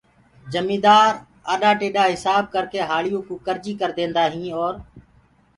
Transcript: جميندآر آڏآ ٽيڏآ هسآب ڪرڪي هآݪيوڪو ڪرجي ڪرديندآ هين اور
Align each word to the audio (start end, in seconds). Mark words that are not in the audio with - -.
جميندآر 0.53 1.09
آڏآ 1.53 1.71
ٽيڏآ 1.79 2.03
هسآب 2.13 2.43
ڪرڪي 2.53 2.79
هآݪيوڪو 2.89 3.33
ڪرجي 3.45 3.73
ڪرديندآ 3.81 4.23
هين 4.33 4.45
اور 4.57 4.73